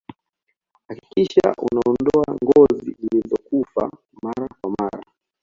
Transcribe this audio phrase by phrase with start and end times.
[0.87, 3.91] hakikisha unaondoa ngozi zilizokufa
[4.23, 5.03] mara kwa mara